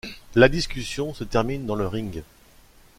La 0.33 0.49
discussion 0.49 1.13
se 1.13 1.23
termine 1.23 1.67
dans 1.67 1.75
le 1.75 1.85
ring. 1.85 2.23